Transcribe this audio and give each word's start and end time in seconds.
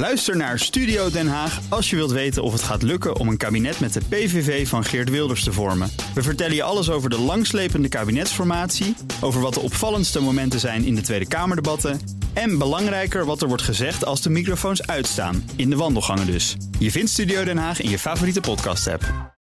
Luister 0.00 0.36
naar 0.36 0.58
Studio 0.58 1.10
Den 1.10 1.28
Haag 1.28 1.60
als 1.68 1.90
je 1.90 1.96
wilt 1.96 2.10
weten 2.10 2.42
of 2.42 2.52
het 2.52 2.62
gaat 2.62 2.82
lukken 2.82 3.16
om 3.16 3.28
een 3.28 3.36
kabinet 3.36 3.80
met 3.80 3.92
de 3.92 4.00
PVV 4.08 4.68
van 4.68 4.84
Geert 4.84 5.10
Wilders 5.10 5.44
te 5.44 5.52
vormen. 5.52 5.90
We 6.14 6.22
vertellen 6.22 6.54
je 6.54 6.62
alles 6.62 6.90
over 6.90 7.10
de 7.10 7.18
langslepende 7.18 7.88
kabinetsformatie, 7.88 8.94
over 9.20 9.40
wat 9.40 9.54
de 9.54 9.60
opvallendste 9.60 10.20
momenten 10.20 10.60
zijn 10.60 10.84
in 10.84 10.94
de 10.94 11.00
Tweede 11.00 11.28
Kamerdebatten 11.28 12.00
en 12.32 12.58
belangrijker 12.58 13.24
wat 13.24 13.42
er 13.42 13.48
wordt 13.48 13.62
gezegd 13.62 14.04
als 14.04 14.22
de 14.22 14.30
microfoons 14.30 14.86
uitstaan, 14.86 15.44
in 15.56 15.70
de 15.70 15.76
wandelgangen 15.76 16.26
dus. 16.26 16.56
Je 16.78 16.90
vindt 16.90 17.10
Studio 17.10 17.44
Den 17.44 17.58
Haag 17.58 17.80
in 17.80 17.90
je 17.90 17.98
favoriete 17.98 18.40
podcast-app. 18.40 19.34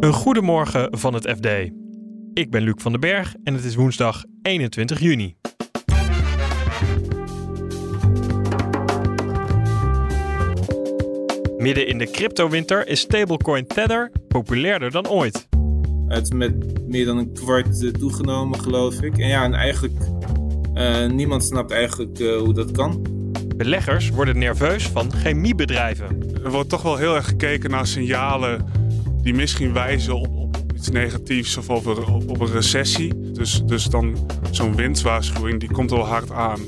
Een 0.00 0.12
goedemorgen 0.12 0.98
van 0.98 1.14
het 1.14 1.30
FD. 1.30 1.46
Ik 2.32 2.50
ben 2.50 2.62
Luc 2.62 2.74
van 2.76 2.92
den 2.92 3.00
Berg 3.00 3.34
en 3.44 3.54
het 3.54 3.64
is 3.64 3.74
woensdag 3.74 4.24
21 4.42 5.00
juni. 5.00 5.36
Midden 11.66 11.86
in 11.86 11.98
de 11.98 12.10
cryptowinter 12.10 12.88
is 12.88 13.00
stablecoin 13.00 13.66
Tether 13.66 14.10
populairder 14.28 14.90
dan 14.90 15.08
ooit. 15.08 15.48
Het 16.08 16.22
is 16.22 16.30
met 16.30 16.80
meer 16.88 17.04
dan 17.04 17.18
een 17.18 17.32
kwart 17.32 17.84
eh, 17.84 17.90
toegenomen, 17.90 18.60
geloof 18.60 19.02
ik. 19.02 19.18
En 19.18 19.28
ja, 19.28 19.44
en 19.44 19.54
eigenlijk, 19.54 19.94
uh, 20.74 21.06
niemand 21.06 21.44
snapt 21.44 21.70
eigenlijk 21.70 22.18
uh, 22.18 22.36
hoe 22.38 22.54
dat 22.54 22.70
kan. 22.70 23.06
Beleggers 23.56 24.10
worden 24.10 24.38
nerveus 24.38 24.86
van 24.88 25.12
chemiebedrijven. 25.12 26.34
Er 26.44 26.50
wordt 26.50 26.68
toch 26.68 26.82
wel 26.82 26.96
heel 26.96 27.14
erg 27.14 27.26
gekeken 27.26 27.70
naar 27.70 27.86
signalen 27.86 28.64
die 29.22 29.34
misschien 29.34 29.72
wijzen 29.72 30.14
op, 30.14 30.36
op 30.36 30.72
iets 30.74 30.88
negatiefs 30.88 31.56
of 31.56 31.70
over, 31.70 32.12
op, 32.12 32.30
op, 32.30 32.40
een 32.40 32.52
recessie. 32.52 33.32
Dus, 33.32 33.62
dus 33.64 33.84
dan 33.84 34.16
zo'n 34.50 34.76
winstwaarschuwing, 34.76 35.60
die 35.60 35.70
komt 35.70 35.90
wel 35.90 36.06
hard 36.06 36.30
aan. 36.30 36.60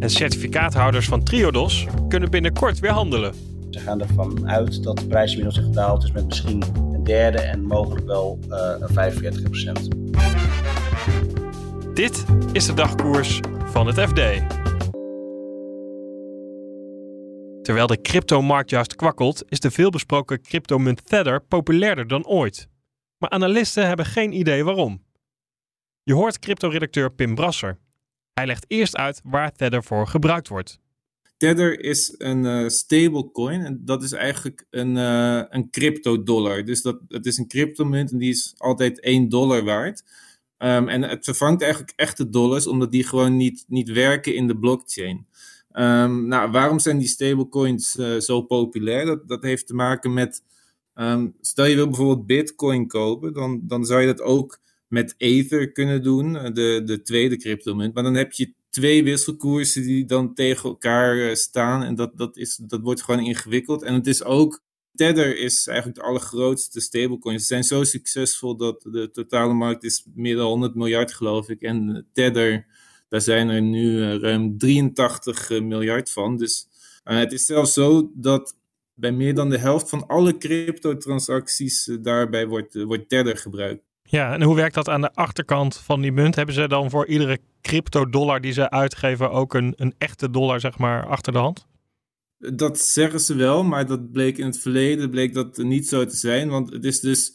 En 0.00 0.10
certificaathouders 0.10 1.06
van 1.06 1.22
Triodos 1.22 1.86
kunnen 2.08 2.30
binnenkort 2.30 2.78
weer 2.78 2.92
handelen. 2.92 3.47
Ze 3.70 3.78
gaan 3.78 4.00
ervan 4.00 4.48
uit 4.48 4.82
dat 4.82 4.98
de 4.98 5.06
prijs 5.06 5.30
inmiddels 5.34 5.64
gedaald 5.64 6.04
is 6.04 6.12
met 6.12 6.26
misschien 6.26 6.62
een 6.76 7.04
derde 7.04 7.38
en 7.38 7.62
mogelijk 7.62 8.06
wel 8.06 8.38
uh, 8.48 8.74
45 8.80 9.42
procent. 9.42 9.88
Dit 11.94 12.24
is 12.52 12.66
de 12.66 12.74
dagkoers 12.74 13.40
van 13.64 13.86
het 13.86 14.00
FD. 14.00 14.20
Terwijl 17.62 17.86
de 17.86 18.00
cryptomarkt 18.02 18.70
juist 18.70 18.94
kwakkelt, 18.94 19.44
is 19.48 19.60
de 19.60 19.70
veelbesproken 19.70 20.42
cryptomunt 20.42 21.06
Tether 21.06 21.40
populairder 21.40 22.06
dan 22.06 22.26
ooit. 22.26 22.68
Maar 23.18 23.30
analisten 23.30 23.86
hebben 23.86 24.06
geen 24.06 24.32
idee 24.32 24.64
waarom. 24.64 25.04
Je 26.02 26.14
hoort 26.14 26.38
crypto-redacteur 26.38 27.12
Pim 27.12 27.34
Brasser. 27.34 27.78
Hij 28.32 28.46
legt 28.46 28.64
eerst 28.68 28.96
uit 28.96 29.20
waar 29.24 29.52
Tether 29.52 29.82
voor 29.84 30.06
gebruikt 30.06 30.48
wordt. 30.48 30.80
Tether 31.38 31.80
is 31.80 32.14
een 32.18 32.44
uh, 32.44 32.68
stablecoin 32.68 33.60
en 33.60 33.80
dat 33.84 34.02
is 34.02 34.12
eigenlijk 34.12 34.66
een, 34.70 34.96
uh, 34.96 35.42
een 35.48 35.70
crypto-dollar. 35.70 36.64
Dus 36.64 36.82
dat, 36.82 36.98
het 37.08 37.26
is 37.26 37.38
een 37.38 37.48
cryptomunt 37.48 38.10
en 38.10 38.18
die 38.18 38.30
is 38.30 38.54
altijd 38.56 39.00
1 39.00 39.28
dollar 39.28 39.64
waard. 39.64 40.04
Um, 40.58 40.88
en 40.88 41.02
het 41.02 41.24
vervangt 41.24 41.62
eigenlijk 41.62 41.92
echte 41.96 42.28
dollars 42.28 42.66
omdat 42.66 42.92
die 42.92 43.04
gewoon 43.04 43.36
niet, 43.36 43.64
niet 43.68 43.90
werken 43.90 44.34
in 44.34 44.46
de 44.46 44.58
blockchain. 44.58 45.26
Um, 45.72 46.26
nou, 46.26 46.50
waarom 46.50 46.78
zijn 46.78 46.98
die 46.98 47.08
stablecoins 47.08 47.96
uh, 47.96 48.18
zo 48.18 48.42
populair? 48.42 49.04
Dat, 49.04 49.28
dat 49.28 49.42
heeft 49.42 49.66
te 49.66 49.74
maken 49.74 50.12
met, 50.12 50.42
um, 50.94 51.34
stel 51.40 51.64
je 51.64 51.74
wil 51.74 51.86
bijvoorbeeld 51.86 52.26
bitcoin 52.26 52.86
kopen, 52.86 53.32
dan, 53.32 53.60
dan 53.62 53.84
zou 53.84 54.00
je 54.00 54.06
dat 54.06 54.20
ook 54.20 54.58
met 54.88 55.14
Ether 55.16 55.72
kunnen 55.72 56.02
doen, 56.02 56.32
de, 56.32 56.82
de 56.84 57.02
tweede 57.02 57.36
cryptomunt. 57.36 57.94
Maar 57.94 58.02
dan 58.02 58.14
heb 58.14 58.32
je 58.32 58.54
twee 58.70 59.04
wisselkoersen 59.04 59.82
die 59.82 60.04
dan 60.04 60.34
tegen 60.34 60.68
elkaar 60.68 61.16
uh, 61.16 61.34
staan 61.34 61.82
en 61.82 61.94
dat, 61.94 62.18
dat, 62.18 62.36
is, 62.36 62.56
dat 62.56 62.80
wordt 62.80 63.02
gewoon 63.02 63.20
ingewikkeld. 63.20 63.82
En 63.82 63.94
het 63.94 64.06
is 64.06 64.24
ook, 64.24 64.62
Tether 64.94 65.38
is 65.38 65.66
eigenlijk 65.66 65.98
de 65.98 66.04
allergrootste 66.04 66.80
stablecoin. 66.80 67.40
Ze 67.40 67.46
zijn 67.46 67.64
zo 67.64 67.84
succesvol 67.84 68.56
dat 68.56 68.82
de 68.82 69.10
totale 69.10 69.54
markt 69.54 69.84
is 69.84 70.06
meer 70.14 70.36
dan 70.36 70.46
100 70.46 70.74
miljard 70.74 71.14
geloof 71.14 71.48
ik. 71.48 71.62
En 71.62 72.06
Tether 72.12 72.66
daar 73.08 73.20
zijn 73.20 73.48
er 73.48 73.62
nu 73.62 73.90
uh, 73.90 74.16
ruim 74.16 74.58
83 74.58 75.50
uh, 75.50 75.62
miljard 75.62 76.10
van. 76.10 76.36
Dus 76.36 76.68
uh, 77.04 77.18
het 77.18 77.32
is 77.32 77.44
zelfs 77.44 77.72
zo 77.72 78.10
dat 78.14 78.56
bij 78.94 79.12
meer 79.12 79.34
dan 79.34 79.50
de 79.50 79.58
helft 79.58 79.88
van 79.88 80.06
alle 80.06 80.38
cryptotransacties 80.38 81.90
daarbij 82.00 82.46
wordt, 82.46 82.82
wordt 82.82 83.08
Tether 83.08 83.36
gebruikt. 83.36 83.87
Ja, 84.10 84.32
en 84.32 84.42
hoe 84.42 84.54
werkt 84.54 84.74
dat 84.74 84.88
aan 84.88 85.00
de 85.00 85.14
achterkant 85.14 85.76
van 85.76 86.00
die 86.00 86.12
munt? 86.12 86.34
Hebben 86.34 86.54
ze 86.54 86.68
dan 86.68 86.90
voor 86.90 87.06
iedere 87.06 87.38
crypto-dollar 87.62 88.40
die 88.40 88.52
ze 88.52 88.70
uitgeven 88.70 89.30
ook 89.30 89.54
een, 89.54 89.72
een 89.76 89.94
echte 89.98 90.30
dollar, 90.30 90.60
zeg 90.60 90.78
maar, 90.78 91.06
achter 91.06 91.32
de 91.32 91.38
hand? 91.38 91.66
Dat 92.38 92.78
zeggen 92.78 93.20
ze 93.20 93.34
wel, 93.34 93.64
maar 93.64 93.86
dat 93.86 94.12
bleek 94.12 94.38
in 94.38 94.46
het 94.46 94.58
verleden 94.58 95.10
bleek 95.10 95.34
dat 95.34 95.56
niet 95.56 95.88
zo 95.88 96.04
te 96.04 96.16
zijn. 96.16 96.48
Want 96.48 96.72
het 96.72 96.84
is 96.84 97.00
dus 97.00 97.32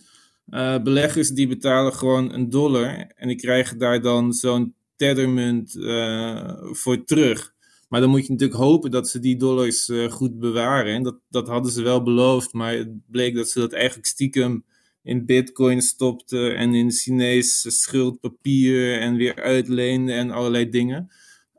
uh, 0.50 0.78
beleggers 0.84 1.30
die 1.30 1.48
betalen 1.48 1.94
gewoon 1.94 2.34
een 2.34 2.50
dollar 2.50 3.12
en 3.16 3.28
die 3.28 3.38
krijgen 3.38 3.78
daar 3.78 4.02
dan 4.02 4.34
zo'n 4.34 4.76
tethermunt 4.96 5.76
uh, 5.76 6.54
voor 6.62 7.04
terug. 7.04 7.54
Maar 7.88 8.02
dan 8.02 8.10
moet 8.10 8.26
je 8.26 8.32
natuurlijk 8.32 8.60
hopen 8.60 8.92
dat 8.92 9.10
ze 9.10 9.20
die 9.20 9.38
dollars 9.38 9.90
uh, 9.90 10.12
goed 10.12 10.40
bewaren. 10.40 10.94
En 10.94 11.04
dat, 11.04 11.20
dat 11.30 11.48
hadden 11.48 11.72
ze 11.72 11.84
wel 11.84 12.04
beloofd, 12.04 12.54
maar 12.54 12.74
het 12.74 12.90
bleek 13.08 13.36
dat 13.36 13.50
ze 13.50 13.60
dat 13.60 13.74
eigenlijk 13.74 14.06
stiekem 14.06 14.66
in 15.04 15.26
bitcoin 15.26 15.82
stopten 15.82 16.56
en 16.56 16.74
in 16.74 16.92
Chinees 16.92 17.82
schuldpapier 17.82 19.00
en 19.00 19.16
weer 19.16 19.36
uitleenden 19.36 20.16
en 20.16 20.32
allerlei 20.32 20.70
dingen. 20.70 21.12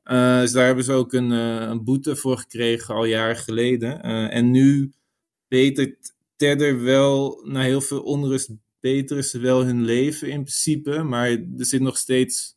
Uh, 0.05 0.41
dus 0.41 0.53
daar 0.53 0.67
hebben 0.67 0.85
ze 0.85 0.93
ook 0.93 1.13
een, 1.13 1.31
een, 1.31 1.85
boete 1.85 2.17
voor 2.17 2.39
gekregen 2.39 2.95
al 2.95 3.05
jaren 3.05 3.37
geleden. 3.37 4.03
en 4.31 4.51
nu 4.51 4.93
betert 5.49 6.15
Tether 6.37 6.83
wel 6.83 7.43
na 7.45 7.61
heel 7.61 7.81
veel 7.81 8.03
onrust 8.03 8.51
beteren 8.85 9.25
ze 9.25 9.39
wel 9.39 9.65
hun 9.65 9.85
leven 9.85 10.29
in 10.29 10.43
principe, 10.43 11.03
maar 11.03 11.31
er 11.31 11.67
zit 11.67 11.81
nog 11.81 11.97
steeds 11.97 12.57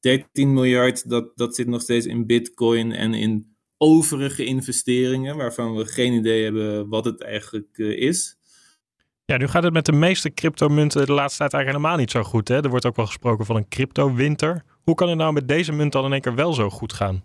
13 0.00 0.52
miljard, 0.52 1.08
dat, 1.08 1.36
dat 1.36 1.54
zit 1.54 1.66
nog 1.66 1.82
steeds 1.82 2.06
in 2.06 2.26
bitcoin 2.26 2.92
en 2.92 3.14
in 3.14 3.56
overige 3.76 4.44
investeringen, 4.44 5.36
waarvan 5.36 5.76
we 5.76 5.86
geen 5.86 6.12
idee 6.12 6.44
hebben 6.44 6.88
wat 6.88 7.04
het 7.04 7.22
eigenlijk 7.22 7.78
is. 7.78 8.37
Ja, 9.30 9.36
nu 9.36 9.46
gaat 9.46 9.62
het 9.62 9.72
met 9.72 9.86
de 9.86 9.92
meeste 9.92 10.34
cryptomunten 10.34 11.06
de 11.06 11.12
laatste 11.12 11.38
tijd 11.38 11.52
eigenlijk 11.52 11.82
helemaal 11.82 12.00
niet 12.04 12.10
zo 12.10 12.22
goed. 12.22 12.48
Hè? 12.48 12.62
Er 12.62 12.70
wordt 12.70 12.86
ook 12.86 12.96
wel 12.96 13.06
gesproken 13.06 13.46
van 13.46 13.56
een 13.56 13.68
crypto-winter. 13.68 14.64
Hoe 14.82 14.94
kan 14.94 15.08
het 15.08 15.18
nou 15.18 15.32
met 15.32 15.48
deze 15.48 15.72
munt 15.72 15.92
dan 15.92 16.04
in 16.04 16.12
één 16.12 16.20
keer 16.20 16.34
wel 16.34 16.52
zo 16.52 16.70
goed 16.70 16.92
gaan? 16.92 17.24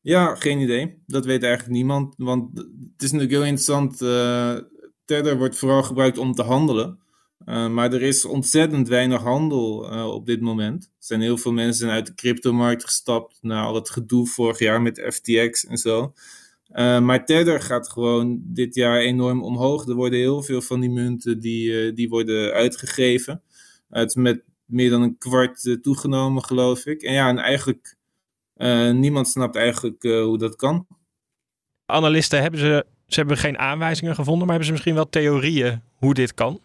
Ja, 0.00 0.34
geen 0.34 0.58
idee. 0.58 1.02
Dat 1.06 1.24
weet 1.24 1.42
eigenlijk 1.42 1.72
niemand. 1.72 2.14
Want 2.16 2.58
het 2.58 3.02
is 3.02 3.12
natuurlijk 3.12 3.30
heel 3.30 3.44
interessant. 3.44 4.02
Uh, 4.02 4.56
Tether 5.04 5.38
wordt 5.38 5.58
vooral 5.58 5.82
gebruikt 5.82 6.18
om 6.18 6.32
te 6.32 6.42
handelen. 6.42 6.98
Uh, 7.46 7.68
maar 7.68 7.92
er 7.92 8.02
is 8.02 8.24
ontzettend 8.24 8.88
weinig 8.88 9.22
handel 9.22 9.92
uh, 9.92 10.06
op 10.06 10.26
dit 10.26 10.40
moment. 10.40 10.84
Er 10.84 10.90
zijn 10.98 11.20
heel 11.20 11.36
veel 11.38 11.52
mensen 11.52 11.90
uit 11.90 12.06
de 12.06 12.14
cryptomarkt 12.14 12.84
gestapt 12.84 13.38
na 13.40 13.62
al 13.62 13.74
het 13.74 13.90
gedoe 13.90 14.26
vorig 14.26 14.58
jaar 14.58 14.82
met 14.82 15.06
FTX 15.10 15.66
en 15.66 15.76
zo. 15.76 16.12
Uh, 16.72 17.00
maar 17.00 17.24
Tether 17.24 17.60
gaat 17.60 17.88
gewoon 17.88 18.40
dit 18.44 18.74
jaar 18.74 18.98
enorm 18.98 19.42
omhoog. 19.42 19.88
Er 19.88 19.94
worden 19.94 20.18
heel 20.18 20.42
veel 20.42 20.60
van 20.60 20.80
die 20.80 20.90
munten 20.90 21.40
die, 21.40 21.92
die 21.92 22.08
worden 22.08 22.52
uitgegeven. 22.52 23.42
het 23.88 24.08
is 24.08 24.14
met 24.14 24.42
meer 24.64 24.90
dan 24.90 25.02
een 25.02 25.18
kwart 25.18 25.78
toegenomen, 25.82 26.44
geloof 26.44 26.86
ik. 26.86 27.02
En 27.02 27.12
ja, 27.12 27.28
en 27.28 27.38
eigenlijk 27.38 27.96
niemand 28.92 29.28
snapt 29.28 29.56
eigenlijk 29.56 30.02
hoe 30.02 30.38
dat 30.38 30.56
kan. 30.56 30.86
Analisten 31.86 32.42
hebben 32.42 32.60
ze, 32.60 32.86
ze 33.06 33.18
hebben 33.18 33.36
geen 33.36 33.58
aanwijzingen 33.58 34.14
gevonden, 34.14 34.46
maar 34.46 34.56
hebben 34.56 34.66
ze 34.66 34.72
misschien 34.72 34.94
wel 34.94 35.08
theorieën 35.08 35.82
hoe 35.94 36.14
dit 36.14 36.34
kan? 36.34 36.60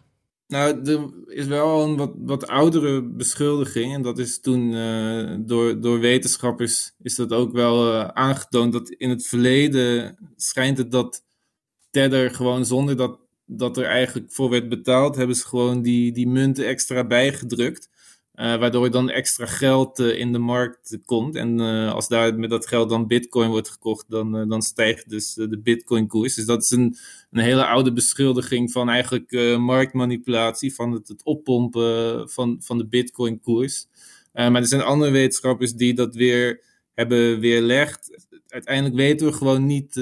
Nou, 0.48 0.84
er 0.84 1.10
is 1.26 1.46
wel 1.46 1.82
een 1.82 1.96
wat, 1.96 2.12
wat 2.16 2.46
oudere 2.46 3.02
beschuldiging. 3.02 3.94
En 3.94 4.02
dat 4.02 4.18
is 4.18 4.40
toen 4.40 4.72
uh, 4.72 5.36
door, 5.40 5.80
door 5.80 6.00
wetenschappers 6.00 6.92
is 7.02 7.14
dat 7.14 7.32
ook 7.32 7.52
wel 7.52 7.92
uh, 7.94 8.08
aangetoond. 8.08 8.72
Dat 8.72 8.88
in 8.90 9.10
het 9.10 9.26
verleden 9.26 10.18
schijnt 10.36 10.78
het 10.78 10.90
dat 10.90 11.24
Tether 11.90 12.30
gewoon 12.30 12.66
zonder 12.66 12.96
dat, 12.96 13.20
dat 13.44 13.76
er 13.76 13.84
eigenlijk 13.84 14.32
voor 14.32 14.50
werd 14.50 14.68
betaald, 14.68 15.16
hebben 15.16 15.36
ze 15.36 15.46
gewoon 15.46 15.82
die, 15.82 16.12
die 16.12 16.28
munten 16.28 16.66
extra 16.66 17.06
bijgedrukt. 17.06 17.88
Uh, 18.38 18.56
waardoor 18.56 18.90
dan 18.90 19.10
extra 19.10 19.46
geld 19.46 19.98
uh, 19.98 20.18
in 20.18 20.32
de 20.32 20.38
markt 20.38 20.98
komt. 21.04 21.34
En 21.34 21.60
uh, 21.60 21.92
als 21.92 22.08
daar 22.08 22.38
met 22.38 22.50
dat 22.50 22.66
geld 22.66 22.88
dan 22.88 23.06
bitcoin 23.06 23.50
wordt 23.50 23.68
gekocht, 23.68 24.04
dan, 24.08 24.48
dan 24.48 24.62
stijgt 24.62 25.08
dus 25.08 25.34
de 25.34 25.60
bitcoin 25.62 26.06
koers. 26.06 26.34
Dus 26.34 26.46
dat 26.46 26.62
is 26.62 26.70
een, 26.70 26.96
een 27.30 27.40
hele 27.40 27.66
oude 27.66 27.92
beschuldiging 27.92 28.72
van 28.72 28.88
eigenlijk 28.88 29.56
marktmanipulatie, 29.58 30.74
van 30.74 30.92
het, 30.92 31.08
het 31.08 31.24
oppompen 31.24 32.28
van, 32.30 32.56
van 32.60 32.78
de 32.78 32.86
bitcoin 32.86 33.40
koers. 33.40 33.86
maar 34.32 34.54
er 34.54 34.66
zijn 34.66 34.82
andere 34.82 35.10
wetenschappers 35.10 35.72
die 35.72 35.94
dat 35.94 36.14
weer 36.14 36.62
hebben 36.94 37.40
weerlegd. 37.40 38.28
Uiteindelijk 38.48 38.96
weten 38.96 39.26
we 39.26 39.32
gewoon 39.32 39.66
niet 39.66 39.94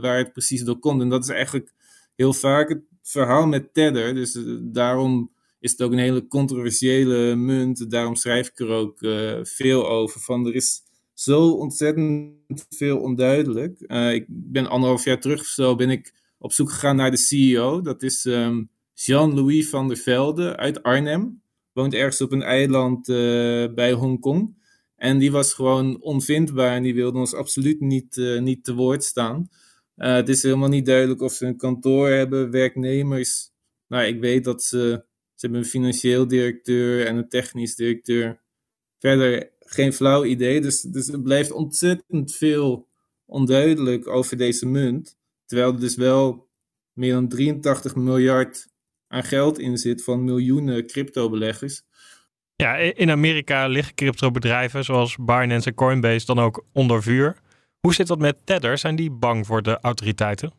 waar 0.00 0.18
het 0.18 0.32
precies 0.32 0.62
door 0.62 0.78
komt. 0.78 1.02
En 1.02 1.08
dat 1.08 1.22
is 1.22 1.30
eigenlijk 1.30 1.72
heel 2.16 2.32
vaak 2.32 2.68
het 2.68 2.82
verhaal 3.02 3.46
met 3.46 3.74
Tether. 3.74 4.14
Dus 4.14 4.38
daarom 4.60 5.32
is 5.64 5.70
het 5.70 5.82
ook 5.82 5.92
een 5.92 5.98
hele 5.98 6.26
controversiële 6.26 7.34
munt. 7.34 7.90
Daarom 7.90 8.14
schrijf 8.14 8.48
ik 8.48 8.58
er 8.58 8.68
ook 8.68 9.02
uh, 9.02 9.38
veel 9.42 9.88
over. 9.88 10.20
Van 10.20 10.46
er 10.46 10.54
is 10.54 10.82
zo 11.14 11.50
ontzettend 11.50 12.34
veel 12.68 12.98
onduidelijk. 12.98 13.80
ik 14.12 14.24
ben 14.28 14.66
anderhalf 14.66 15.04
jaar 15.04 15.20
terug 15.20 15.40
of 15.40 15.46
zo 15.46 15.74
ben 15.74 15.90
ik 15.90 16.14
op 16.38 16.52
zoek 16.52 16.70
gegaan 16.70 16.96
naar 16.96 17.10
de 17.10 17.16
CEO. 17.16 17.80
Dat 17.80 18.02
is 18.02 18.24
um, 18.24 18.68
Jean-Louis 18.94 19.68
van 19.68 19.88
der 19.88 19.96
Velde 19.96 20.56
uit 20.56 20.82
Arnhem. 20.82 21.42
Woont 21.72 21.94
ergens 21.94 22.20
op 22.20 22.32
een 22.32 22.42
eiland 22.42 23.06
bij 23.74 23.92
Hongkong. 23.92 24.54
En 24.96 25.18
die 25.18 25.32
was 25.32 25.54
gewoon 25.54 26.00
onvindbaar 26.00 26.76
en 26.76 26.82
die 26.82 26.94
wilde 26.94 27.18
ons 27.18 27.34
absoluut 27.34 27.80
niet, 27.80 28.16
niet 28.40 28.64
te 28.64 28.74
woord 28.74 29.04
staan. 29.04 29.48
het 29.94 30.28
is 30.28 30.42
helemaal 30.42 30.68
niet 30.68 30.86
duidelijk 30.86 31.20
of 31.20 31.32
ze 31.32 31.46
een 31.46 31.56
kantoor 31.56 32.08
hebben, 32.08 32.50
werknemers. 32.50 33.50
Nou, 33.88 34.04
ik 34.04 34.20
weet 34.20 34.44
dat 34.44 34.62
ze 34.62 35.04
hebben 35.44 35.60
een 35.60 35.70
financieel 35.70 36.28
directeur 36.28 37.06
en 37.06 37.16
een 37.16 37.28
technisch 37.28 37.74
directeur. 37.74 38.40
Verder 38.98 39.50
geen 39.58 39.92
flauw 39.92 40.24
idee. 40.24 40.60
Dus, 40.60 40.80
dus 40.80 41.06
het 41.06 41.22
blijft 41.22 41.52
ontzettend 41.52 42.34
veel 42.34 42.88
onduidelijk 43.26 44.08
over 44.08 44.36
deze 44.36 44.66
munt. 44.66 45.16
Terwijl 45.46 45.72
er 45.72 45.80
dus 45.80 45.96
wel 45.96 46.48
meer 46.92 47.12
dan 47.12 47.28
83 47.28 47.94
miljard 47.94 48.66
aan 49.08 49.24
geld 49.24 49.58
in 49.58 49.78
zit 49.78 50.04
van 50.04 50.24
miljoenen 50.24 50.86
crypto-beleggers. 50.86 51.82
Ja, 52.56 52.76
in 52.76 53.10
Amerika 53.10 53.66
liggen 53.66 53.94
crypto-bedrijven 53.94 54.84
zoals 54.84 55.16
Binance 55.16 55.68
en 55.68 55.74
Coinbase 55.74 56.26
dan 56.26 56.38
ook 56.38 56.64
onder 56.72 57.02
vuur. 57.02 57.36
Hoe 57.80 57.94
zit 57.94 58.06
dat 58.06 58.18
met 58.18 58.36
Tether? 58.44 58.78
Zijn 58.78 58.96
die 58.96 59.10
bang 59.10 59.46
voor 59.46 59.62
de 59.62 59.80
autoriteiten? 59.80 60.52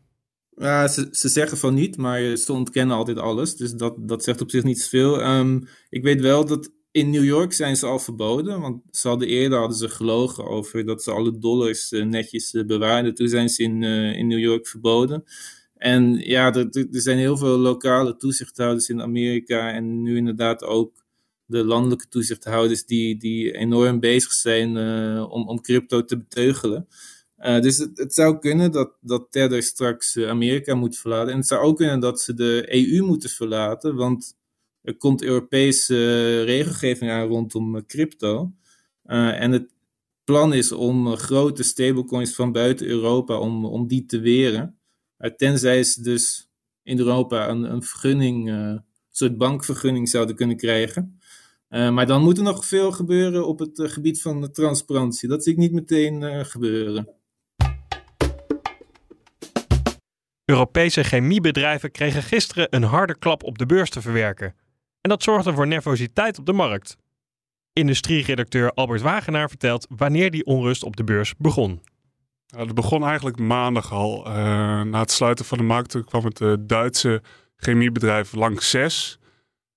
Ja, 0.58 0.88
ze, 0.88 1.08
ze 1.12 1.30
zeggen 1.30 1.58
van 1.58 1.74
niet, 1.74 1.98
maar 1.98 2.36
ze 2.36 2.54
ontkennen 2.54 2.96
altijd 2.96 3.18
alles. 3.20 3.56
Dus 3.56 3.72
dat, 3.72 3.96
dat 3.98 4.24
zegt 4.24 4.42
op 4.42 4.50
zich 4.50 4.64
niet 4.64 4.82
zoveel. 4.82 5.26
Um, 5.26 5.68
ik 5.90 6.04
weet 6.04 6.22
wel 6.22 6.46
dat 6.46 6.72
in 6.92 7.10
New 7.10 7.24
York 7.24 7.54
zijn 7.54 7.76
ze 7.76 7.86
al 7.86 8.00
verboden. 8.00 8.62
Want 8.62 8.82
ze 8.92 9.08
hadden 9.08 9.28
eerder 9.28 9.60
hadden 9.60 9.78
ze 9.78 9.90
gelogen 9.90 10.46
over 10.48 10.86
dat 10.86 11.04
ze 11.04 11.12
alle 11.12 11.40
dollars 11.40 11.92
uh, 11.92 12.06
netjes 12.06 12.54
uh, 12.54 12.66
bewaarden. 12.66 13.16
Toen 13.16 13.28
zijn 13.28 13.50
ze 13.50 13.64
in, 13.64 13.82
uh, 13.82 14.18
in 14.18 14.28
New 14.28 14.40
York 14.40 14.68
verboden. 14.68 15.24
En 15.78 16.14
ja, 16.14 16.54
er, 16.54 16.68
er 16.92 17.02
zijn 17.02 17.18
heel 17.18 17.38
veel 17.38 17.58
lokale 17.58 18.16
toezichthouders 18.18 18.90
in 18.90 19.02
Amerika. 19.02 19.72
En 19.72 20.02
nu 20.02 20.18
inderdaad 20.18 20.64
ook 20.64 21.04
de 21.46 21.64
landelijke 21.64 22.08
toezichthouders 22.08 22.86
die, 22.86 23.18
die 23.18 23.52
enorm 23.52 24.00
bezig 24.00 24.32
zijn 24.32 24.78
om, 25.28 25.48
om 25.48 25.62
crypto 25.62 26.06
te 26.06 26.18
beteugelen. 26.18 26.88
Uh, 27.46 27.62
dus 27.62 27.78
het, 27.78 28.14
zou 28.14 28.40
kunnen 28.40 28.72
dat, 28.72 28.92
dat 29.02 29.28
Tether 29.30 29.64
straks 29.64 30.16
uh, 30.16 30.30
Amerika 30.30 30.76
moet 30.76 30.98
verlaten. 30.98 31.32
En 31.32 31.38
het 31.38 31.48
zou 31.48 31.62
ook 31.62 31.78
kunnen 31.78 32.00
dat 32.00 32.22
ze 32.22 32.34
de 32.34 32.66
EU 32.68 33.04
moeten 33.04 33.30
verlaten, 33.30 33.96
want 33.96 34.38
er 34.82 34.98
komt 34.98 35.24
Europese 35.24 35.94
uh, 35.94 36.44
regelgeving 36.44 37.12
aan 37.12 37.28
rondom 37.28 37.86
crypto. 37.86 38.52
en 39.04 39.52
het 39.52 39.74
plan 40.24 40.54
is 40.54 40.72
om 40.72 41.16
grote 41.16 41.64
stablecoins 41.64 42.36
van 42.36 42.52
buiten 42.52 42.88
Europa, 42.88 43.40
om, 43.40 43.66
om 43.66 43.88
die 43.88 44.06
te 44.06 44.20
weren. 44.20 44.78
tenzij 45.38 45.84
ze 45.84 46.02
dus 46.02 46.50
in 46.84 46.98
Europa 46.98 47.50
een, 47.50 47.64
een 47.64 47.84
vergunning, 47.84 48.50
een 48.50 48.84
soort 49.10 49.38
bankvergunning 49.38 50.10
zouden 50.10 50.36
kunnen 50.36 50.58
krijgen. 50.58 51.20
maar 51.70 52.06
dan 52.06 52.22
moet 52.22 52.38
er 52.38 52.44
nog 52.44 52.66
veel 52.66 52.92
gebeuren 52.92 53.48
op 53.48 53.60
het 53.60 53.82
gebied 53.84 54.22
van 54.22 54.42
de 54.42 54.52
transparantie. 54.52 55.30
Dat 55.30 55.44
zie 55.44 55.54
ik 55.54 55.60
niet 55.60 55.72
meteen 55.72 56.46
gebeuren. 56.46 57.15
Europese 60.46 61.04
chemiebedrijven 61.04 61.92
kregen 61.92 62.24
gisteren 62.24 62.68
een 62.70 62.84
harde 62.84 63.18
klap 63.18 63.44
op 63.44 63.58
de 63.58 63.66
beurs 63.66 63.90
te 63.90 64.02
verwerken. 64.02 64.56
En 65.02 65.10
dat 65.10 65.24
zorgde 65.24 65.54
voor 65.54 65.68
nervositeit 65.68 66.40
op 66.40 66.46
de 66.46 66.54
markt. 66.54 66.98
Industrieredacteur 67.74 68.72
Albert 68.72 69.02
Wagenaar 69.02 69.50
vertelt 69.50 69.88
wanneer 69.90 70.32
die 70.32 70.46
onrust 70.46 70.84
op 70.84 70.96
de 70.96 71.04
beurs 71.04 71.34
begon. 71.38 71.82
Ja, 72.46 72.66
dat 72.66 72.76
begon 72.76 73.04
eigenlijk 73.04 73.40
maandag 73.40 73.92
al. 73.92 74.28
Uh, 74.28 74.34
na 74.82 75.00
het 75.00 75.12
sluiten 75.12 75.46
van 75.46 75.58
de 75.58 75.64
markt 75.64 76.04
kwam 76.06 76.26
het 76.26 76.40
uh, 76.40 76.54
Duitse 76.60 77.22
chemiebedrijf 77.56 78.34
Lanxess. 78.34 79.20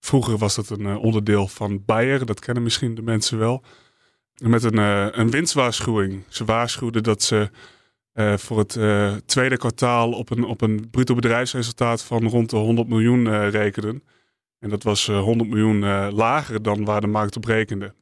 Vroeger 0.01 0.39
was 0.39 0.55
dat 0.55 0.71
een 0.71 0.87
uh, 0.87 1.03
onderdeel 1.03 1.49
van 1.49 1.85
Bayer, 1.85 2.27
dat 2.27 2.41
kennen 2.41 2.63
misschien 2.63 2.95
de 2.95 3.03
mensen 3.03 3.39
wel. 3.39 3.65
Met 4.43 4.63
een, 4.63 4.77
een 5.21 5.31
winstwaarschuwing. 5.31 6.25
Ze 6.29 6.45
waarschuwden 6.45 7.03
dat 7.03 7.23
ze 7.23 7.51
uh, 8.19 8.37
voor 8.37 8.59
het 8.59 8.75
uh, 8.75 9.15
tweede 9.27 9.57
kwartaal 9.57 10.13
op 10.13 10.31
een, 10.31 10.45
op 10.45 10.61
een 10.61 10.91
bruto 10.91 11.15
bedrijfsresultaat 11.15 12.03
van 12.03 12.29
rond 12.29 12.51
de 12.51 12.57
100 12.57 12.89
miljoen 12.89 13.27
uh, 13.27 13.49
rekenen. 13.51 14.03
En 14.59 14.69
dat 14.69 14.83
was 14.83 15.07
100 15.07 15.51
miljoen 15.51 16.11
lager 16.11 16.63
dan 16.63 16.85
waar 16.85 17.01
de 17.01 17.07
markt 17.07 17.37
op 17.37 17.45
rekende. 17.45 17.95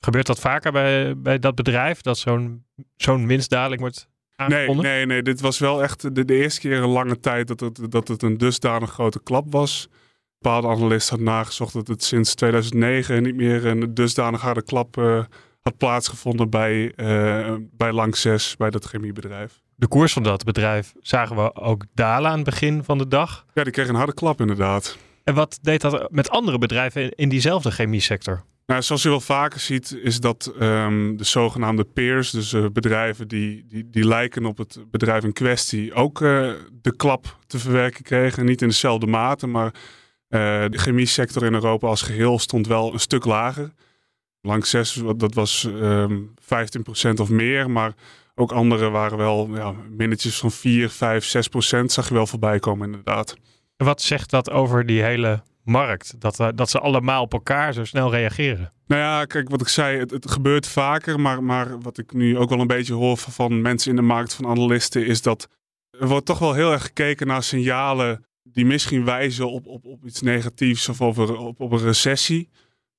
Gebeurt 0.00 0.26
dat 0.26 0.40
vaker 0.40 0.72
bij, 0.72 1.18
bij 1.18 1.38
dat 1.38 1.54
bedrijf, 1.54 2.00
dat 2.00 2.18
zo'n 2.18 2.64
zo'n 2.96 3.26
winstdaling 3.26 3.80
wordt 3.80 4.08
aangekondigd? 4.36 4.88
Nee, 4.88 4.96
nee, 4.96 5.06
nee, 5.06 5.22
dit 5.22 5.40
was 5.40 5.58
wel 5.58 5.82
echt 5.82 6.14
de, 6.14 6.24
de 6.24 6.34
eerste 6.34 6.60
keer 6.60 6.82
een 6.82 6.88
lange 6.88 7.20
tijd 7.20 7.48
dat 7.48 7.60
het, 7.60 7.90
dat 7.92 8.08
het 8.08 8.22
een 8.22 8.38
dusdanig 8.38 8.90
grote 8.90 9.22
klap 9.22 9.52
was. 9.52 9.88
Bepaalde 10.38 10.68
analist 10.68 11.08
had 11.08 11.20
nagezocht 11.20 11.72
dat 11.72 11.88
het 11.88 12.04
sinds 12.04 12.34
2009 12.34 13.22
niet 13.22 13.34
meer 13.34 13.66
een 13.66 13.94
dusdanig 13.94 14.40
harde 14.40 14.62
klap 14.62 14.96
had 15.62 15.76
plaatsgevonden 15.76 16.50
bij, 16.50 16.92
uh, 16.96 17.54
bij 17.70 17.92
Lanxess, 17.92 18.56
bij 18.56 18.70
dat 18.70 18.84
chemiebedrijf. 18.84 19.60
De 19.74 19.88
koers 19.88 20.12
van 20.12 20.22
dat 20.22 20.44
bedrijf 20.44 20.92
zagen 21.00 21.36
we 21.36 21.54
ook 21.54 21.84
dalen 21.94 22.30
aan 22.30 22.36
het 22.36 22.44
begin 22.44 22.84
van 22.84 22.98
de 22.98 23.08
dag. 23.08 23.46
Ja, 23.54 23.62
die 23.64 23.72
kreeg 23.72 23.88
een 23.88 23.94
harde 23.94 24.14
klap 24.14 24.40
inderdaad. 24.40 24.98
En 25.24 25.34
wat 25.34 25.58
deed 25.62 25.80
dat 25.80 26.10
met 26.10 26.30
andere 26.30 26.58
bedrijven 26.58 27.10
in 27.10 27.28
diezelfde 27.28 27.70
chemiesector? 27.70 28.44
Nou, 28.66 28.82
zoals 28.82 29.02
je 29.02 29.08
wel 29.08 29.20
vaker 29.20 29.60
ziet, 29.60 29.98
is 30.02 30.20
dat 30.20 30.54
um, 30.60 31.16
de 31.16 31.24
zogenaamde 31.24 31.84
peers, 31.84 32.30
dus 32.30 32.52
uh, 32.52 32.66
bedrijven 32.72 33.28
die, 33.28 33.64
die, 33.66 33.90
die 33.90 34.06
lijken 34.06 34.46
op 34.46 34.58
het 34.58 34.78
bedrijf 34.90 35.24
in 35.24 35.32
kwestie, 35.32 35.94
ook 35.94 36.20
uh, 36.20 36.52
de 36.82 36.96
klap 36.96 37.38
te 37.46 37.58
verwerken 37.58 38.02
kregen. 38.02 38.44
Niet 38.44 38.62
in 38.62 38.68
dezelfde 38.68 39.06
mate, 39.06 39.46
maar 39.46 39.66
uh, 39.66 40.64
de 40.68 40.78
chemiesector 40.78 41.44
in 41.44 41.54
Europa 41.54 41.86
als 41.86 42.02
geheel 42.02 42.38
stond 42.38 42.66
wel 42.66 42.92
een 42.92 43.00
stuk 43.00 43.24
lager. 43.24 43.72
Langs 44.42 44.70
6, 44.70 45.02
dat 45.16 45.34
was 45.34 45.64
um, 45.64 46.34
ehm, 46.44 47.12
15% 47.14 47.20
of 47.20 47.28
meer. 47.28 47.70
Maar 47.70 47.94
ook 48.34 48.52
andere 48.52 48.90
waren 48.90 49.18
wel 49.18 49.48
ja, 49.54 49.74
minnetjes 49.90 50.38
van 50.38 50.50
4, 50.50 50.88
5, 50.88 51.24
6% 51.24 51.84
zag 51.84 52.08
je 52.08 52.14
wel 52.14 52.26
voorbij 52.26 52.58
komen 52.58 52.86
inderdaad. 52.86 53.36
Wat 53.76 54.02
zegt 54.02 54.30
dat 54.30 54.50
over 54.50 54.86
die 54.86 55.02
hele 55.02 55.42
markt? 55.64 56.20
Dat, 56.20 56.40
uh, 56.40 56.48
dat 56.54 56.70
ze 56.70 56.78
allemaal 56.78 57.22
op 57.22 57.32
elkaar 57.32 57.72
zo 57.72 57.84
snel 57.84 58.10
reageren? 58.10 58.72
Nou 58.86 59.00
ja, 59.00 59.24
kijk, 59.24 59.48
wat 59.48 59.60
ik 59.60 59.68
zei, 59.68 59.98
het, 59.98 60.10
het, 60.10 60.30
gebeurt 60.30 60.66
vaker. 60.66 61.20
Maar, 61.20 61.42
maar 61.42 61.80
wat 61.80 61.98
ik 61.98 62.12
nu 62.12 62.38
ook 62.38 62.50
wel 62.50 62.60
een 62.60 62.66
beetje 62.66 62.94
hoor 62.94 63.16
van 63.16 63.60
mensen 63.60 63.90
in 63.90 63.96
de 63.96 64.02
markt, 64.02 64.34
van 64.34 64.46
analisten, 64.46 65.06
is 65.06 65.22
dat 65.22 65.48
er 65.98 66.08
wordt 66.08 66.26
toch 66.26 66.38
wel 66.38 66.54
heel 66.54 66.72
erg 66.72 66.82
gekeken 66.82 67.26
naar 67.26 67.42
signalen 67.42 68.24
die 68.42 68.66
misschien 68.66 69.04
wijzen 69.04 69.50
op, 69.50 69.66
op, 69.66 69.84
op 69.84 70.04
iets 70.04 70.20
negatiefs 70.20 70.88
of 70.88 71.00
over, 71.00 71.36
op, 71.36 71.60
op 71.60 71.72
een 71.72 71.78
recessie 71.78 72.48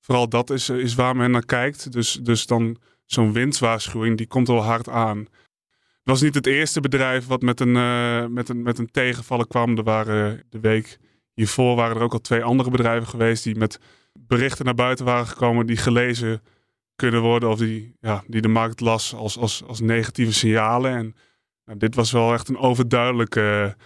vooral 0.04 0.28
dat 0.28 0.50
is, 0.50 0.68
eh, 0.68 0.76
is 0.76 0.94
waar 0.94 1.16
men 1.16 1.30
naar 1.30 1.44
kijkt. 1.44 1.92
Dus, 1.92 2.12
dus 2.12 2.46
dan 2.46 2.76
zo'n 3.04 3.32
winstwaarschuwing, 3.32 4.16
die 4.16 4.26
komt 4.26 4.48
wel 4.48 4.62
hard 4.62 4.88
aan. 4.88 5.18
Het 5.18 6.12
was 6.12 6.20
niet 6.20 6.34
het 6.34 6.46
eerste 6.46 6.80
bedrijf 6.80 7.26
wat 7.26 7.42
met 7.42 7.60
een, 7.60 7.74
uh, 7.76 8.26
met 8.26 8.48
een, 8.48 8.62
met 8.62 8.78
een 8.78 8.90
tegenvallen 8.90 9.46
kwam. 9.46 9.76
Er 9.76 9.82
waren 9.82 10.42
de 10.48 10.60
week 10.60 10.98
hiervoor 11.34 11.76
waren 11.76 11.96
er 11.96 12.02
ook 12.02 12.12
al 12.12 12.20
twee 12.20 12.44
andere 12.44 12.70
bedrijven 12.70 13.08
geweest 13.08 13.44
die 13.44 13.56
met 13.56 13.78
berichten 14.12 14.64
naar 14.64 14.74
buiten 14.74 15.04
waren 15.04 15.26
gekomen 15.26 15.66
die 15.66 15.76
gelezen 15.76 16.42
kunnen 16.96 17.20
worden 17.20 17.48
of 17.48 17.58
die, 17.58 17.96
ja, 18.00 18.24
die 18.26 18.40
de 18.40 18.48
markt 18.48 18.80
las 18.80 19.14
als, 19.14 19.38
als, 19.38 19.64
als 19.66 19.80
negatieve 19.80 20.32
signalen. 20.32 20.92
En 20.92 21.14
nou, 21.64 21.78
dit 21.78 21.94
was 21.94 22.12
wel 22.12 22.32
echt 22.32 22.48
een 22.48 22.58
overduidelijke 22.58 23.76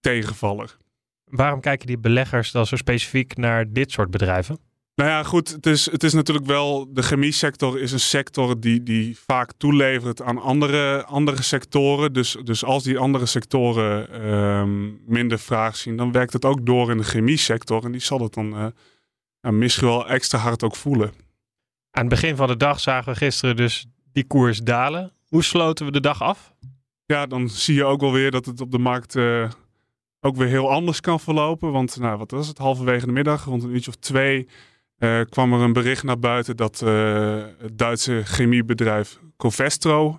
tegenvaller. 0.00 0.76
Waarom 1.24 1.60
kijken 1.60 1.86
die 1.86 1.98
beleggers 1.98 2.50
dan 2.50 2.66
zo 2.66 2.76
specifiek 2.76 3.36
naar 3.36 3.72
dit 3.72 3.90
soort 3.90 4.10
bedrijven? 4.10 4.65
Nou 4.96 5.10
ja, 5.10 5.22
goed. 5.22 5.48
Het 5.48 5.66
is, 5.66 5.90
het 5.90 6.02
is 6.02 6.12
natuurlijk 6.12 6.46
wel. 6.46 6.92
De 6.92 7.02
chemiesector 7.02 7.80
is 7.80 7.92
een 7.92 8.00
sector 8.00 8.60
die, 8.60 8.82
die 8.82 9.18
vaak 9.18 9.52
toelevert 9.56 10.22
aan 10.22 10.38
andere, 10.38 11.04
andere 11.04 11.42
sectoren. 11.42 12.12
Dus, 12.12 12.36
dus 12.44 12.64
als 12.64 12.82
die 12.82 12.98
andere 12.98 13.26
sectoren 13.26 14.26
um, 14.30 15.00
minder 15.06 15.38
vraag 15.38 15.76
zien, 15.76 15.96
dan 15.96 16.12
werkt 16.12 16.32
het 16.32 16.44
ook 16.44 16.66
door 16.66 16.90
in 16.90 16.96
de 16.96 17.04
chemiesector. 17.04 17.84
En 17.84 17.92
die 17.92 18.00
zal 18.00 18.20
het 18.20 18.34
dan 18.34 18.72
uh, 19.42 19.52
misschien 19.52 19.86
wel 19.86 20.08
extra 20.08 20.38
hard 20.38 20.62
ook 20.62 20.76
voelen. 20.76 21.08
Aan 21.90 22.04
het 22.04 22.08
begin 22.08 22.36
van 22.36 22.46
de 22.46 22.56
dag 22.56 22.80
zagen 22.80 23.12
we 23.12 23.18
gisteren 23.18 23.56
dus 23.56 23.86
die 24.12 24.24
koers 24.24 24.58
dalen. 24.58 25.12
Hoe 25.28 25.44
sloten 25.44 25.86
we 25.86 25.92
de 25.92 26.00
dag 26.00 26.22
af? 26.22 26.54
Ja, 27.06 27.26
dan 27.26 27.48
zie 27.48 27.74
je 27.74 27.84
ook 27.84 28.00
wel 28.00 28.12
weer 28.12 28.30
dat 28.30 28.46
het 28.46 28.60
op 28.60 28.70
de 28.70 28.78
markt 28.78 29.14
uh, 29.14 29.50
ook 30.20 30.36
weer 30.36 30.48
heel 30.48 30.70
anders 30.70 31.00
kan 31.00 31.20
verlopen. 31.20 31.72
Want 31.72 31.98
nou, 31.98 32.18
wat 32.18 32.30
was 32.30 32.48
het? 32.48 32.58
Halverwege 32.58 33.06
de 33.06 33.12
middag, 33.12 33.44
rond 33.44 33.62
een 33.62 33.70
uurtje 33.70 33.90
of 33.90 33.96
twee 33.96 34.48
uh, 34.98 35.20
kwam 35.28 35.52
er 35.52 35.60
een 35.60 35.72
bericht 35.72 36.02
naar 36.02 36.18
buiten 36.18 36.56
dat 36.56 36.80
uh, 36.84 37.44
het 37.58 37.78
Duitse 37.78 38.22
chemiebedrijf 38.24 39.18
Covestro, 39.36 40.18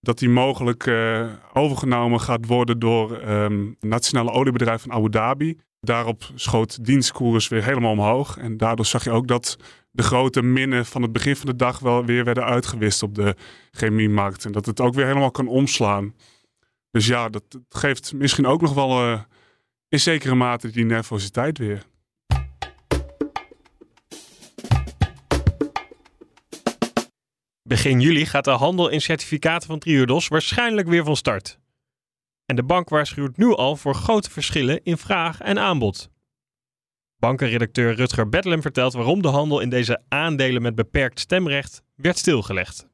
dat 0.00 0.18
die 0.18 0.28
mogelijk 0.28 0.86
uh, 0.86 1.32
overgenomen 1.52 2.20
gaat 2.20 2.46
worden 2.46 2.78
door 2.78 3.28
um, 3.28 3.76
het 3.80 3.88
nationale 3.90 4.30
oliebedrijf 4.30 4.82
van 4.82 4.92
Abu 4.92 5.10
Dhabi. 5.10 5.58
Daarop 5.80 6.30
schoot 6.34 6.84
dienstkoers 6.84 7.48
weer 7.48 7.64
helemaal 7.64 7.90
omhoog. 7.90 8.36
En 8.36 8.56
daardoor 8.56 8.86
zag 8.86 9.04
je 9.04 9.10
ook 9.10 9.28
dat 9.28 9.56
de 9.90 10.02
grote 10.02 10.42
minnen 10.42 10.86
van 10.86 11.02
het 11.02 11.12
begin 11.12 11.36
van 11.36 11.46
de 11.46 11.56
dag 11.56 11.78
wel 11.78 12.04
weer 12.04 12.24
werden 12.24 12.44
uitgewist 12.44 13.02
op 13.02 13.14
de 13.14 13.36
chemiemarkt. 13.70 14.44
En 14.44 14.52
dat 14.52 14.66
het 14.66 14.80
ook 14.80 14.94
weer 14.94 15.06
helemaal 15.06 15.30
kan 15.30 15.48
omslaan. 15.48 16.14
Dus 16.90 17.06
ja, 17.06 17.28
dat 17.28 17.44
geeft 17.68 18.12
misschien 18.12 18.46
ook 18.46 18.60
nog 18.60 18.74
wel 18.74 19.18
in 19.88 20.00
zekere 20.00 20.34
mate 20.34 20.70
die 20.70 20.84
nervositeit 20.84 21.58
weer. 21.58 21.86
Begin 27.74 28.00
juli 28.00 28.26
gaat 28.26 28.44
de 28.44 28.50
handel 28.50 28.88
in 28.88 29.00
certificaten 29.00 29.68
van 29.68 29.78
Triodos 29.78 30.28
waarschijnlijk 30.28 30.88
weer 30.88 31.04
van 31.04 31.16
start. 31.16 31.58
En 32.46 32.56
de 32.56 32.62
bank 32.62 32.88
waarschuwt 32.88 33.36
nu 33.36 33.54
al 33.54 33.76
voor 33.76 33.94
grote 33.94 34.30
verschillen 34.30 34.80
in 34.82 34.96
vraag 34.96 35.40
en 35.40 35.58
aanbod. 35.58 36.10
Bankenredacteur 37.18 37.94
Rutger 37.94 38.28
Bedlem 38.28 38.62
vertelt 38.62 38.92
waarom 38.92 39.22
de 39.22 39.28
handel 39.28 39.60
in 39.60 39.68
deze 39.68 40.02
aandelen 40.08 40.62
met 40.62 40.74
beperkt 40.74 41.20
stemrecht 41.20 41.82
werd 41.94 42.18
stilgelegd. 42.18 42.88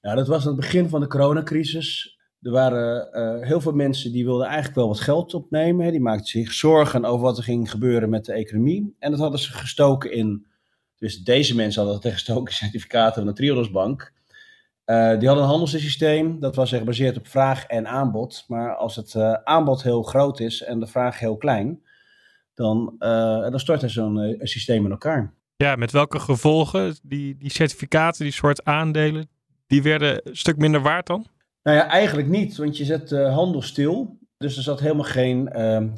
Ja, 0.00 0.14
dat 0.14 0.28
was 0.28 0.44
het 0.44 0.56
begin 0.56 0.88
van 0.88 1.00
de 1.00 1.06
coronacrisis. 1.06 2.18
Er 2.40 2.50
waren 2.50 3.08
uh, 3.12 3.46
heel 3.46 3.60
veel 3.60 3.72
mensen 3.72 4.12
die 4.12 4.24
wilden 4.24 4.46
eigenlijk 4.46 4.76
wel 4.76 4.88
wat 4.88 5.00
geld 5.00 5.34
opnemen. 5.34 5.90
Die 5.90 6.00
maakten 6.00 6.26
zich 6.26 6.52
zorgen 6.52 7.04
over 7.04 7.24
wat 7.24 7.36
er 7.36 7.44
ging 7.44 7.70
gebeuren 7.70 8.10
met 8.10 8.24
de 8.24 8.32
economie. 8.32 8.94
En 8.98 9.10
dat 9.10 9.20
hadden 9.20 9.40
ze 9.40 9.52
gestoken 9.52 10.12
in, 10.12 10.46
dus 11.04 11.22
deze 11.22 11.54
mensen 11.54 11.82
hadden 11.82 12.02
het 12.02 12.12
gestoken 12.12 12.46
in 12.46 12.52
certificaten 12.52 13.14
van 13.14 13.26
de 13.26 13.32
Triodos 13.32 13.70
Bank. 13.70 14.12
Uh, 14.86 15.18
die 15.18 15.26
hadden 15.28 15.44
een 15.44 15.50
handelssysteem, 15.50 16.40
dat 16.40 16.54
was 16.54 16.70
gebaseerd 16.70 17.16
op 17.16 17.26
vraag 17.26 17.66
en 17.66 17.86
aanbod. 17.86 18.44
Maar 18.48 18.74
als 18.74 18.96
het 18.96 19.14
uh, 19.14 19.32
aanbod 19.32 19.82
heel 19.82 20.02
groot 20.02 20.40
is 20.40 20.62
en 20.62 20.80
de 20.80 20.86
vraag 20.86 21.18
heel 21.18 21.36
klein, 21.36 21.82
dan, 22.54 22.94
uh, 22.98 23.08
dan 23.50 23.60
stort 23.60 23.82
er 23.82 23.90
zo'n 23.90 24.36
systeem 24.38 24.84
in 24.84 24.90
elkaar. 24.90 25.34
Ja, 25.56 25.76
met 25.76 25.92
welke 25.92 26.18
gevolgen? 26.18 26.96
Die, 27.02 27.36
die 27.36 27.50
certificaten, 27.50 28.24
die 28.24 28.32
soort 28.32 28.64
aandelen, 28.64 29.28
die 29.66 29.82
werden 29.82 30.20
een 30.24 30.36
stuk 30.36 30.56
minder 30.56 30.82
waard 30.82 31.06
dan? 31.06 31.26
Nou 31.62 31.76
ja, 31.76 31.88
eigenlijk 31.88 32.28
niet, 32.28 32.56
want 32.56 32.76
je 32.76 32.84
zet 32.84 33.10
handel 33.10 33.62
stil. 33.62 34.18
Dus 34.38 34.56
er 34.56 34.62
zat 34.62 34.80
helemaal 34.80 35.04
geen 35.04 35.50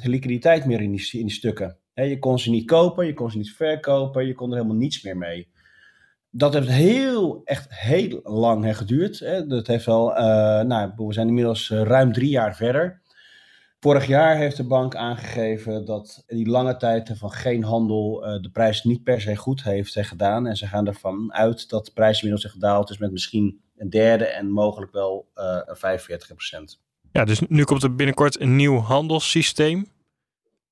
liquiditeit 0.03 0.65
meer 0.65 0.81
in 0.81 0.91
die, 0.91 1.09
in 1.11 1.25
die 1.25 1.35
stukken. 1.35 1.77
Je 2.05 2.19
kon 2.19 2.39
ze 2.39 2.49
niet 2.49 2.65
kopen, 2.65 3.05
je 3.05 3.13
kon 3.13 3.31
ze 3.31 3.37
niet 3.37 3.51
verkopen, 3.51 4.27
je 4.27 4.33
kon 4.33 4.49
er 4.49 4.55
helemaal 4.55 4.77
niets 4.77 5.03
meer 5.03 5.17
mee. 5.17 5.47
Dat 6.29 6.53
heeft 6.53 6.67
heel, 6.67 7.41
echt 7.43 7.65
heel 7.69 8.19
lang 8.23 8.77
geduurd. 8.77 9.19
Dat 9.49 9.67
heeft 9.67 9.85
wel, 9.85 10.11
uh, 10.11 10.17
nou, 10.61 10.91
we 10.95 11.13
zijn 11.13 11.27
inmiddels 11.27 11.69
ruim 11.69 12.13
drie 12.13 12.29
jaar 12.29 12.55
verder. 12.55 13.01
Vorig 13.79 14.07
jaar 14.07 14.37
heeft 14.37 14.57
de 14.57 14.67
bank 14.67 14.95
aangegeven 14.95 15.85
dat 15.85 16.23
die 16.27 16.47
lange 16.47 16.77
tijd 16.77 17.11
van 17.13 17.31
geen 17.31 17.63
handel 17.63 18.27
uh, 18.27 18.41
de 18.41 18.49
prijs 18.49 18.83
niet 18.83 19.03
per 19.03 19.21
se 19.21 19.35
goed 19.35 19.63
heeft 19.63 19.97
gedaan. 19.99 20.47
En 20.47 20.55
ze 20.55 20.67
gaan 20.67 20.87
ervan 20.87 21.33
uit 21.33 21.69
dat 21.69 21.85
de 21.85 21.91
prijs 21.93 22.21
inmiddels 22.21 22.51
gedaald 22.51 22.89
is 22.89 22.97
met 22.97 23.11
misschien 23.11 23.61
een 23.77 23.89
derde 23.89 24.25
en 24.25 24.51
mogelijk 24.51 24.91
wel 24.91 25.27
uh, 25.35 25.59
45 25.65 26.27
procent. 26.27 26.81
Ja, 27.11 27.25
dus 27.25 27.39
nu 27.47 27.63
komt 27.63 27.83
er 27.83 27.95
binnenkort 27.95 28.39
een 28.39 28.55
nieuw 28.55 28.77
handelssysteem. 28.77 29.85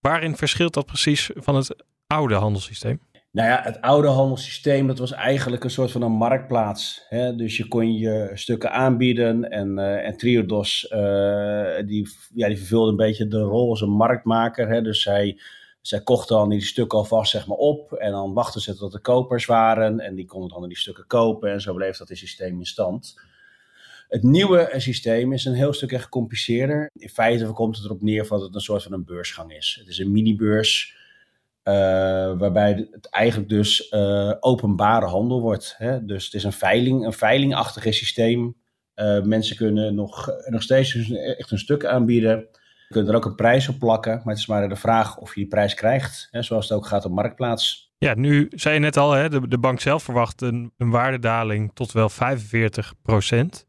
Waarin 0.05 0.35
verschilt 0.35 0.73
dat 0.73 0.85
precies 0.85 1.29
van 1.35 1.55
het 1.55 1.75
oude 2.07 2.35
handelssysteem? 2.35 2.99
Nou 3.31 3.49
ja, 3.49 3.61
het 3.63 3.81
oude 3.81 4.07
handelssysteem, 4.07 4.87
dat 4.87 4.99
was 4.99 5.11
eigenlijk 5.11 5.63
een 5.63 5.69
soort 5.69 5.91
van 5.91 6.01
een 6.01 6.11
marktplaats. 6.11 7.05
Hè? 7.09 7.35
Dus 7.35 7.57
je 7.57 7.67
kon 7.67 7.93
je 7.93 8.31
stukken 8.33 8.71
aanbieden 8.71 9.49
en, 9.49 9.77
uh, 9.77 10.07
en 10.07 10.17
Triodos, 10.17 10.91
uh, 10.91 10.99
die, 11.85 12.09
ja, 12.33 12.47
die 12.47 12.57
vervulde 12.57 12.89
een 12.89 12.95
beetje 12.95 13.27
de 13.27 13.39
rol 13.39 13.69
als 13.69 13.81
een 13.81 13.89
marktmaker. 13.89 14.67
Hè? 14.67 14.81
Dus 14.81 15.01
zij, 15.01 15.39
zij 15.81 16.01
kochten 16.01 16.35
dan 16.35 16.49
die 16.49 16.61
stukken 16.61 16.97
alvast 16.97 17.31
zeg 17.31 17.47
maar, 17.47 17.57
op 17.57 17.93
en 17.93 18.11
dan 18.11 18.33
wachten 18.33 18.61
ze 18.61 18.75
tot 18.75 18.91
de 18.91 18.99
kopers 18.99 19.45
waren 19.45 19.99
en 19.99 20.15
die 20.15 20.25
konden 20.25 20.49
dan 20.49 20.67
die 20.67 20.77
stukken 20.77 21.07
kopen 21.07 21.51
en 21.51 21.61
zo 21.61 21.73
bleef 21.73 21.97
dat 21.97 22.09
systeem 22.13 22.59
in 22.59 22.65
stand. 22.65 23.15
Het 24.07 24.23
nieuwe 24.23 24.73
systeem 24.77 25.33
is 25.33 25.45
een 25.45 25.53
heel 25.53 25.73
stuk 25.73 25.91
echt 25.91 26.03
gecompliceerder. 26.03 26.89
In 26.93 27.09
feite 27.09 27.45
komt 27.45 27.75
het 27.75 27.85
erop 27.85 28.01
neer 28.01 28.27
dat 28.27 28.41
het 28.41 28.55
een 28.55 28.61
soort 28.61 28.83
van 28.83 28.93
een 28.93 29.05
beursgang 29.05 29.53
is. 29.53 29.77
Het 29.79 29.87
is 29.87 29.97
een 29.97 30.11
minibeurs 30.11 30.95
uh, 31.63 31.73
waarbij 32.37 32.87
het 32.91 33.09
eigenlijk 33.09 33.49
dus 33.49 33.91
uh, 33.91 34.33
openbare 34.39 35.05
handel 35.05 35.41
wordt. 35.41 35.75
Hè? 35.77 36.05
Dus 36.05 36.25
het 36.25 36.33
is 36.33 36.43
een 36.43 36.51
veiling, 36.51 37.05
een 37.05 37.13
veilingachtig 37.13 37.93
systeem. 37.93 38.55
Uh, 38.95 39.21
mensen 39.21 39.55
kunnen 39.55 39.95
nog, 39.95 40.29
nog 40.45 40.61
steeds 40.61 41.11
echt 41.11 41.51
een 41.51 41.59
stuk 41.59 41.85
aanbieden. 41.85 42.47
Je 42.87 42.93
kunt 42.93 43.07
er 43.07 43.15
ook 43.15 43.25
een 43.25 43.35
prijs 43.35 43.67
op 43.67 43.79
plakken, 43.79 44.15
maar 44.15 44.33
het 44.33 44.37
is 44.37 44.47
maar 44.47 44.69
de 44.69 44.75
vraag 44.75 45.17
of 45.17 45.35
je 45.35 45.39
die 45.39 45.49
prijs 45.49 45.73
krijgt, 45.73 46.27
hè, 46.31 46.41
zoals 46.43 46.69
het 46.69 46.77
ook 46.77 46.85
gaat 46.85 47.05
op 47.05 47.11
Marktplaats. 47.11 47.93
Ja, 47.97 48.13
nu 48.13 48.47
zei 48.49 48.73
je 48.73 48.79
net 48.79 48.97
al, 48.97 49.11
hè, 49.11 49.29
de, 49.29 49.47
de 49.47 49.57
bank 49.57 49.79
zelf 49.79 50.03
verwacht 50.03 50.41
een, 50.41 50.71
een 50.77 50.89
waardedaling 50.89 51.71
tot 51.73 51.91
wel 51.91 52.09
45 52.09 52.93
procent. 53.01 53.67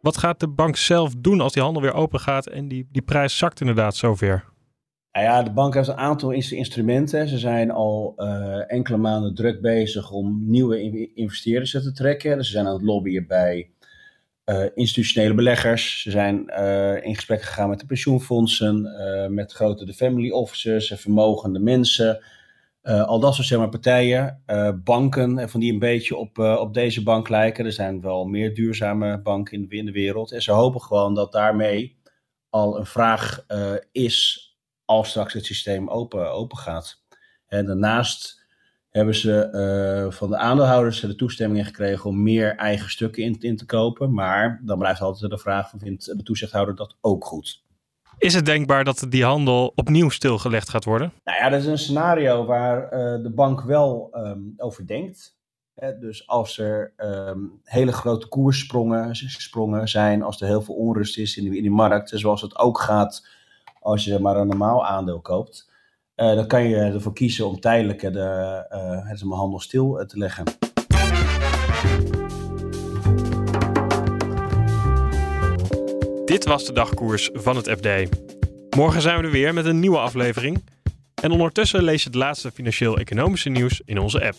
Wat 0.00 0.16
gaat 0.16 0.40
de 0.40 0.48
bank 0.48 0.76
zelf 0.76 1.14
doen 1.18 1.40
als 1.40 1.52
die 1.52 1.62
handel 1.62 1.82
weer 1.82 1.94
open 1.94 2.20
gaat 2.20 2.46
en 2.46 2.68
die, 2.68 2.88
die 2.92 3.02
prijs 3.02 3.38
zakt 3.38 3.60
inderdaad 3.60 3.96
zover? 3.96 4.44
Nou 5.12 5.28
ja, 5.28 5.42
de 5.42 5.52
bank 5.52 5.74
heeft 5.74 5.88
een 5.88 5.96
aantal 5.96 6.30
instrumenten. 6.30 7.28
Ze 7.28 7.38
zijn 7.38 7.70
al 7.70 8.14
uh, 8.16 8.72
enkele 8.72 8.96
maanden 8.96 9.34
druk 9.34 9.60
bezig 9.60 10.10
om 10.10 10.42
nieuwe 10.46 11.10
investeerders 11.14 11.70
te 11.70 11.92
trekken. 11.92 12.44
Ze 12.44 12.50
zijn 12.50 12.66
aan 12.66 12.72
het 12.72 12.82
lobbyen 12.82 13.26
bij 13.26 13.70
uh, 14.44 14.64
institutionele 14.74 15.34
beleggers. 15.34 16.02
Ze 16.02 16.10
zijn 16.10 16.52
uh, 16.58 17.04
in 17.04 17.14
gesprek 17.14 17.42
gegaan 17.42 17.68
met 17.68 17.80
de 17.80 17.86
pensioenfondsen, 17.86 18.90
met 19.34 19.52
grote 19.52 19.84
de 19.84 19.94
family 19.94 20.30
officers, 20.30 20.92
vermogende 20.96 21.58
mensen. 21.58 22.24
Al 22.86 23.20
dat 23.20 23.34
soort 23.34 23.46
zeg 23.46 23.58
maar, 23.58 23.68
partijen, 23.68 24.42
banken, 24.84 25.50
van 25.50 25.60
die 25.60 25.72
een 25.72 25.78
beetje 25.78 26.16
op, 26.16 26.38
op 26.38 26.74
deze 26.74 27.02
bank 27.02 27.28
lijken. 27.28 27.64
Er 27.64 27.72
zijn 27.72 28.00
wel 28.00 28.24
meer 28.24 28.54
duurzame 28.54 29.20
banken 29.20 29.68
in 29.68 29.86
de, 29.86 29.92
wereld. 29.92 30.32
En 30.32 30.42
ze 30.42 30.52
hopen 30.52 30.80
gewoon 30.80 31.14
dat 31.14 31.32
daarmee 31.32 31.98
al 32.50 32.78
een 32.78 32.86
vraag 32.86 33.46
is 33.92 34.46
als 34.84 35.08
straks 35.08 35.32
het 35.32 35.44
systeem 35.44 35.88
open, 35.88 36.30
open 36.32 36.58
gaat. 36.58 37.04
En 37.46 37.66
daarnaast 37.66 38.44
hebben 38.90 39.14
ze 39.14 40.08
van 40.12 40.30
de 40.30 40.36
aandeelhouders 40.36 41.00
de 41.00 41.16
toestemming 41.16 41.66
gekregen 41.66 42.10
om 42.10 42.22
meer 42.22 42.56
eigen 42.56 42.90
stukken 42.90 43.22
in, 43.22 43.36
in, 43.40 43.56
te 43.56 43.66
kopen. 43.66 44.12
Maar 44.14 44.60
dan 44.64 44.78
blijft 44.78 45.00
altijd 45.00 45.30
de 45.30 45.38
vraag 45.38 45.72
vindt 45.78 46.04
de 46.04 46.22
toezichthouder 46.22 46.74
dat 46.74 46.96
ook 47.00 47.24
goed? 47.24 47.64
Is 48.18 48.34
het 48.34 48.46
denkbaar 48.46 48.84
dat 48.84 49.06
die 49.08 49.24
handel 49.24 49.72
opnieuw 49.74 50.08
stilgelegd 50.08 50.68
gaat 50.68 50.84
worden? 50.84 51.12
Nou 51.24 51.38
ja, 51.38 51.48
dat 51.48 51.60
is 51.60 51.66
een 51.66 51.78
scenario 51.78 52.44
waar 52.44 52.82
uh, 52.82 53.22
de 53.22 53.32
bank 53.34 53.62
wel 53.62 54.10
um, 54.12 54.54
over 54.56 54.86
denkt. 54.86 55.36
Hè, 55.74 55.98
dus 55.98 56.26
als 56.26 56.58
er 56.58 56.92
um, 56.96 57.60
hele 57.62 57.92
grote 57.92 58.28
koerssprongen 58.28 59.16
sprongen 59.16 59.88
zijn, 59.88 60.22
als 60.22 60.40
er 60.40 60.46
heel 60.46 60.62
veel 60.62 60.74
onrust 60.74 61.18
is 61.18 61.36
in 61.36 61.50
de, 61.50 61.56
in 61.56 61.72
markt, 61.72 62.12
zoals 62.14 62.42
het 62.42 62.58
ook 62.58 62.80
gaat 62.80 63.28
als 63.80 64.04
je 64.04 64.18
maar 64.18 64.36
een 64.36 64.46
normaal 64.46 64.86
aandeel 64.86 65.20
koopt, 65.20 65.70
uh, 66.16 66.34
dan 66.34 66.46
kan 66.46 66.68
je 66.68 66.76
ervoor 66.76 67.12
kiezen 67.12 67.46
om 67.46 67.60
tijdelijk 67.60 68.00
de, 68.00 69.14
uh, 69.22 69.32
handel 69.32 69.60
stil 69.60 70.04
te 70.06 70.18
leggen. 70.18 70.44
Dit 76.36 76.44
was 76.44 76.64
de 76.64 76.72
dagkoers 76.72 77.30
van 77.32 77.56
het 77.56 77.70
FD. 77.70 77.88
Morgen 78.76 79.02
zijn 79.02 79.18
we 79.18 79.24
er 79.24 79.30
weer 79.30 79.54
met 79.54 79.64
een 79.64 79.80
nieuwe 79.80 79.98
aflevering. 79.98 80.64
En 81.14 81.30
ondertussen 81.30 81.82
lees 81.82 82.02
je 82.02 82.08
het 82.08 82.18
laatste 82.18 82.50
financieel-economische 82.50 83.48
nieuws 83.48 83.80
in 83.84 83.98
onze 83.98 84.26
app. 84.26 84.36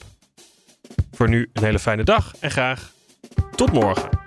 Voor 1.12 1.30
nu 1.30 1.50
een 1.54 1.63
hele 1.63 1.80
fijne 1.80 2.04
dag 2.04 2.34
en 2.39 2.51
graag 2.51 2.92
tot 3.56 3.72
morgen. 3.72 4.26